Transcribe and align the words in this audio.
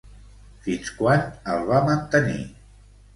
Fins 0.67 0.87
quan 1.01 1.21
el 1.57 1.61
va 1.67 1.81
mantenir? 1.91 2.39